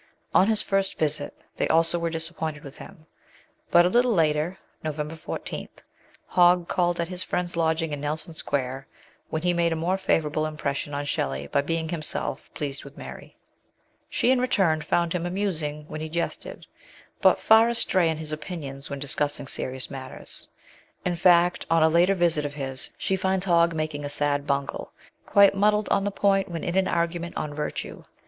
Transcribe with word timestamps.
On 0.33 0.47
his 0.47 0.63
first 0.63 0.97
visit 0.97 1.37
they 1.57 1.67
also 1.67 1.99
were 1.99 2.09
disappointed 2.09 2.63
with 2.63 2.77
him; 2.77 3.05
but 3.69 3.85
a 3.85 3.89
little 3.89 4.13
later 4.13 4.57
(November 4.83 5.15
14) 5.15 5.69
Hogg 6.25 6.67
called 6.67 6.99
at 6.99 7.07
his 7.09 7.21
friend's 7.23 7.55
lodging 7.55 7.93
in 7.93 8.01
Nelson 8.01 8.33
Square, 8.33 8.87
when 9.29 9.43
he 9.43 9.53
made 9.53 9.71
a 9.71 9.75
more 9.75 9.97
favourable 9.99 10.47
impression 10.47 10.95
on 10.95 11.05
Shelley 11.05 11.45
by 11.45 11.61
being 11.61 11.87
himself 11.89 12.51
pleased 12.55 12.83
with 12.83 12.97
Mary. 12.97 13.37
She 14.09 14.31
in 14.31 14.41
return 14.41 14.81
found 14.81 15.13
him 15.13 15.27
amusing 15.27 15.85
when 15.87 16.01
he 16.01 16.09
jested, 16.09 16.65
but 17.21 17.37
far 17.39 17.69
astray 17.69 18.09
in 18.09 18.17
his 18.17 18.31
opinions 18.31 18.89
when 18.89 18.97
discussing 18.97 19.45
serious 19.45 19.91
matters 19.91 20.47
in 21.05 21.15
fact, 21.15 21.67
on 21.69 21.83
a 21.83 21.89
later 21.89 22.15
visit 22.15 22.43
of 22.43 22.55
his, 22.55 22.89
she 22.97 23.15
finds 23.15 23.45
Hogg 23.45 23.75
makes 23.75 23.93
a 23.93 24.09
sad 24.09 24.47
bungle, 24.47 24.93
quite 25.27 25.53
muddied 25.53 25.87
on 25.89 26.03
the 26.05 26.09
point 26.09 26.51
wheu 26.51 26.63
in 26.63 26.75
an 26.75 26.85
argu 26.87 27.19
ment 27.21 27.37
on 27.37 27.53
virtue. 27.53 28.03